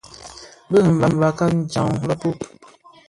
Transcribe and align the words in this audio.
Bi 0.71 0.79
mbakaken 0.95 1.53
jaň 1.71 1.89
lèpub, 2.07 2.37